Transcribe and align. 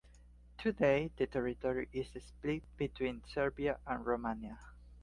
Today, 0.57 1.11
the 1.17 1.27
territory 1.27 1.87
is 1.93 2.07
split 2.23 2.63
between 2.75 3.21
Serbia 3.27 3.77
and 3.85 4.03
Romania. 4.03 4.57